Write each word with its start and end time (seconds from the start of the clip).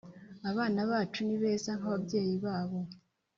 Abana 0.49 0.79
bacu 0.89 1.19
ni 1.23 1.35
beza 1.41 1.71
nkaba 1.79 1.97
byeyi 2.05 2.35
babo 2.45 2.79